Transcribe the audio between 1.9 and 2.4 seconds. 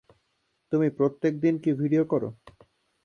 করো?